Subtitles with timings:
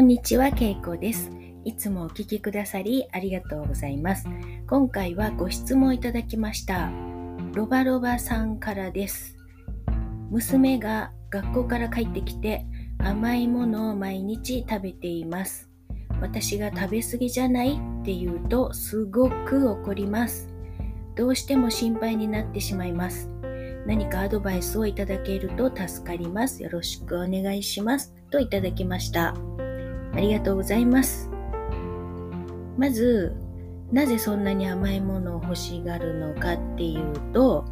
[0.00, 1.30] こんにちは、けいこです。
[1.62, 4.26] いつもお聞きくださりありがとうございます。
[4.66, 6.90] 今回はご質問いただきました。
[7.52, 9.36] ロバロバさんからです。
[10.30, 12.64] 娘が学校から帰ってきて
[12.98, 15.68] 甘いものを毎日食べています。
[16.22, 20.48] 私が食べ過ぎじゃないって言うとすごく怒ります。
[21.14, 23.28] どうしても心配になってしまいます。
[23.86, 26.62] 何かアドバイスをいただけると助かります。
[26.62, 28.14] よろしくお願いします。
[28.30, 29.34] といただきました。
[30.12, 31.30] ありがとうございます。
[32.76, 33.34] まず、
[33.92, 37.64] なぜそんなに甘いものを欲しがるのかっていうと、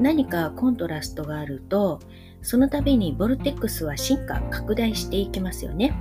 [0.00, 2.00] 何かコントラストがあると、
[2.42, 5.96] その度にボルテックスは進化、拡大していきますよね。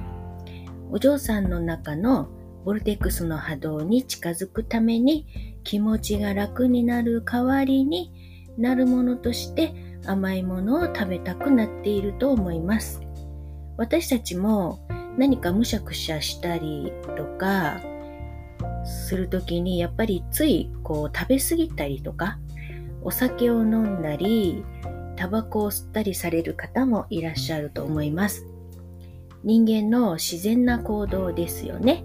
[0.91, 2.27] お嬢さんの中の
[2.65, 5.25] ボルテックスの波動に近づくために
[5.63, 8.11] 気持ちが楽になる代わりに
[8.57, 9.73] なるものとして
[10.05, 13.01] 甘いものを食べたくなっていると思います。
[13.77, 14.85] 私たちも
[15.17, 17.81] 何かむしゃくしゃしたりとか
[18.85, 22.39] するときにやっぱりついこう食べ過ぎたりとか
[23.01, 24.63] お酒を飲んだり
[25.15, 28.47] タバコを吸ったりされる方もいらっしゃると思います。
[29.43, 32.03] 人間の自然な行動ですよね。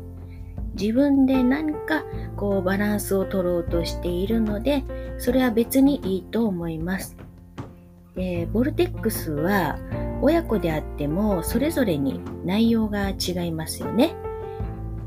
[0.75, 2.05] 自分で何か
[2.37, 4.85] こうバランスを取ろうとしているので
[5.19, 7.17] それは別にいいと思います。
[8.53, 9.79] ボルテックスは
[10.21, 14.15] 親子であってもそれぞれに内容が違いますよね。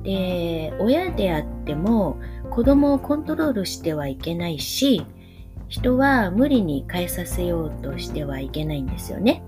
[0.03, 2.17] で、親であっても
[2.49, 5.05] 子供をコントロールしてはいけないし、
[5.67, 9.43] 人は無理に変えさせようとしてはいけないんですよね。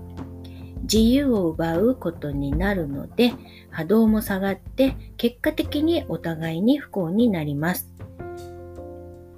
[0.82, 3.32] 自由を奪うことになるので
[3.70, 7.90] 波動も下がって結果的にお互いに不幸になります。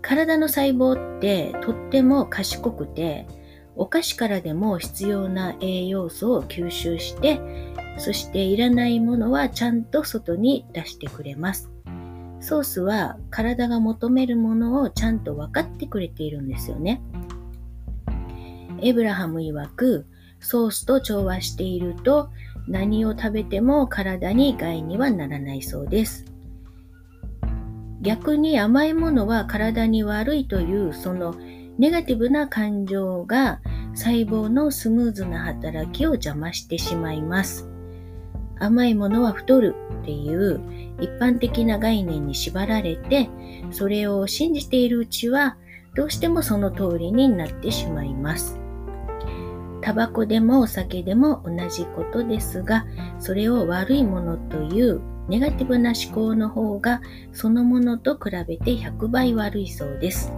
[0.03, 3.27] 体の細胞ってとっても賢くて
[3.77, 7.41] お菓子からでも必要な栄養素を吸収して、
[7.99, 11.71] そしていらないものはちゃんと外に出してくれます。
[12.41, 17.03] ソースは体が求めるものをちゃんと分かってくれているんですよね。
[18.83, 20.06] エブラハム曰く、
[20.41, 22.31] ソースと調和していると
[22.69, 26.25] 何を食べても体に害にはならないそうです。
[28.03, 31.34] 逆に甘いものは体に悪いというその
[31.79, 33.61] ネガティブな感情が
[33.97, 37.69] 細胞のスムーズな働きを邪魔してしまいます。
[38.59, 40.61] 甘いものは太るっていう
[41.01, 43.29] 一般的な概念に縛られて、
[43.71, 45.56] それを信じているうちは
[45.95, 48.61] どうしてもその通りになってしまいます。
[49.81, 52.87] タバコでもお酒でも同じことですが、
[53.19, 57.01] それを悪いものというネガティブな思考の方が
[57.33, 60.33] そのものと比べて100倍悪いそうです。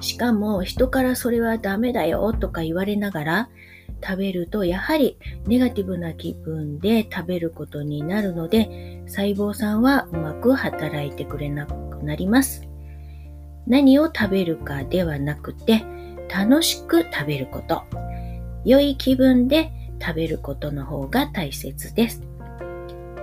[0.00, 3.48] しかも人からそれはダメだよとか言われながら
[4.04, 12.68] 食べるとやはりネガティブな気分で食べることになるので細胞さんはうまく働いてくれなくなります。
[13.66, 15.84] 何を食べるかではなくて
[16.28, 17.82] 楽しく食べること。
[18.64, 22.22] 良い気分で食べることの方が大切です。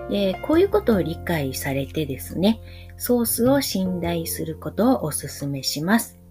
[0.09, 2.59] でこういうことを理解されてですね、
[2.97, 6.22] ソースを信頼することをお勧めします。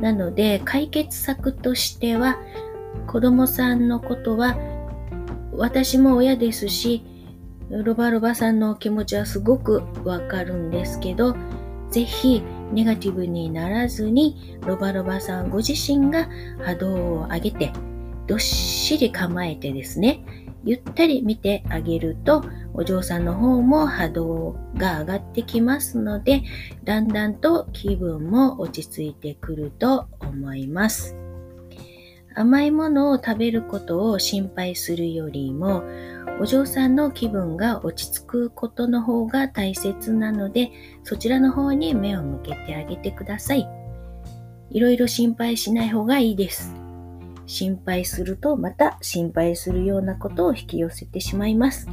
[0.00, 2.38] なので解決策としては
[3.06, 4.56] 子供さんのことは
[5.52, 7.04] 私も親ですし
[7.70, 11.36] ロバロバさんの気持ちはすごくわかるんですけど
[11.90, 16.28] ぜひネガティブにならずにロバロバさんご自身が
[16.64, 17.72] 波動を上げて
[18.26, 20.24] どっしり構えてですね
[20.64, 22.44] ゆったり見てあげると
[22.74, 26.42] お嬢さんの方も波動が上がってきますので
[26.84, 31.16] だんだんと気分も落ち着いてくると思います。
[32.34, 35.82] 甘いものを食べることを心配するよりも
[36.40, 40.70] お嬢さんの気分が落ち着くことの方が大切なので
[41.02, 43.68] そちらの方に目を向けてあげてください。
[44.70, 46.79] いろいろ心配しない方がいいです。
[47.50, 51.88] 心配するとまた心配するようなことを引き寄せてしまいます。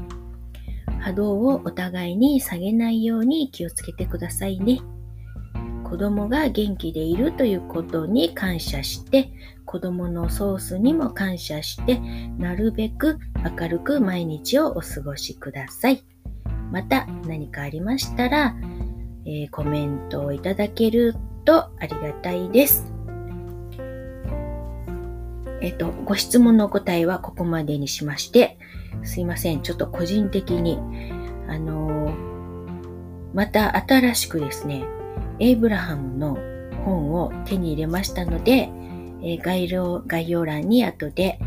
[1.00, 4.82] 波動をお互いに下げないように気をつけてくださいね。
[5.84, 9.32] 子供が元気でいるということに感謝して、
[9.66, 12.00] 子供のソースにも感謝して、
[12.38, 13.18] なるべく
[13.60, 16.04] 明るく毎日をお過ごしください。
[16.72, 18.56] また何かありましたら、
[19.26, 21.16] えー、コメントをいただける
[21.46, 22.97] とありがたいです。
[25.62, 28.58] えっと、ご質問のお答えはここまでにしまして、
[29.04, 29.62] すいません。
[29.62, 30.80] ちょっと個人的に、
[31.48, 32.14] あの、
[33.34, 34.84] また新しくですね、
[35.40, 36.38] エイブラハムの
[36.86, 38.70] 本を手に入れましたので、
[39.24, 41.40] え、概要概要欄に後で、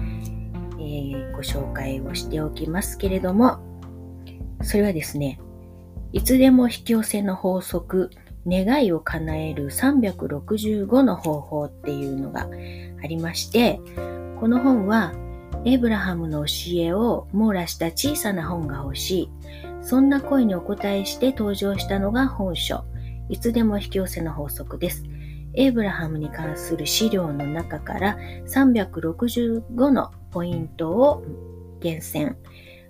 [0.79, 3.59] えー、ご紹介をしておきますけれども、
[4.63, 5.41] それはですね、
[6.13, 8.11] いつでも引き寄せの法則、
[8.51, 12.49] 願いを叶える365の方法っていうのが
[13.03, 13.81] ありまして、
[14.41, 15.13] この本は
[15.65, 19.31] エイブラハムの教えを網羅した小さな本が欲しい。
[19.83, 22.85] そんな声にお答えして登場したのが本書。
[23.29, 25.05] いつでも引き寄せの法則です。
[25.55, 31.25] エイブラハムに関する資料の中から365のポイントを
[31.81, 32.37] 厳選。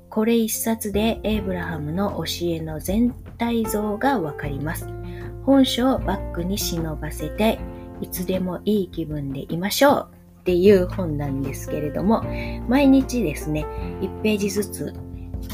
[0.09, 5.00] これ一冊でエイブラハムの教えの全体像がわかります。
[5.45, 7.59] 本書をバックに忍ばせて、
[8.01, 10.09] いつでもいい気分でいましょう
[10.41, 12.23] っていう本なんですけれども、
[12.69, 13.67] 毎日ですね、
[14.01, 14.95] 1ページずつ、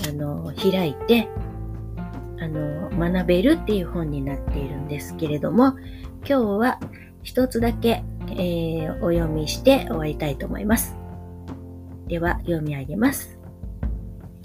[0.08, 1.28] あの、開いて、
[2.38, 5.76] あの、学べるっていう本になっているんですけれども、
[6.28, 6.80] 今日は
[7.22, 10.96] 一つだけ、えー、お読みして終わりたいと思います。
[12.06, 13.38] では、読み上げます。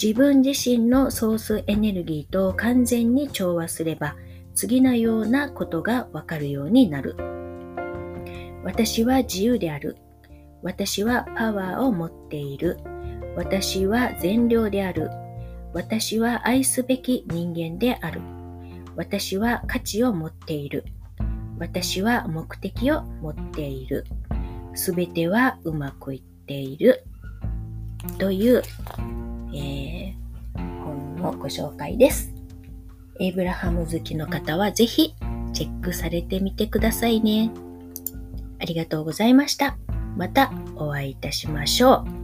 [0.01, 4.15] 自分自身のソースエネルギーと完全に調和すれば、
[4.53, 7.15] 次のようなことがわかるようになる。
[8.63, 9.97] 私は自由である。
[10.61, 12.77] 私はパワーを持っている。
[13.35, 15.09] 私は善良である。
[15.73, 18.21] 私は愛すべき人間である。
[18.95, 20.85] 私は価値を持っている。
[21.57, 24.05] 私は目的を持っている。
[24.73, 27.03] すべてはうまくいっている。
[28.17, 28.61] という、
[29.53, 32.40] えー、本のご紹介です。
[33.21, 35.13] エイブラハム好きの方はぜひ
[35.53, 37.51] チェックされてみてくださいね。
[38.59, 39.77] ありがとうございました。
[40.17, 42.20] またお会いいたしましょう。